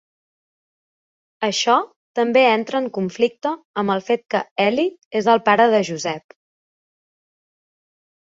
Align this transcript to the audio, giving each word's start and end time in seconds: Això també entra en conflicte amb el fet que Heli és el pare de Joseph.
Això 1.47 1.75
també 2.19 2.43
entra 2.53 2.79
en 2.83 2.87
conflicte 2.95 3.51
amb 3.81 3.93
el 3.95 4.01
fet 4.09 4.25
que 4.35 4.41
Heli 4.65 4.85
és 5.21 5.29
el 5.35 5.43
pare 5.51 5.67
de 5.75 5.83
Joseph. 5.91 6.37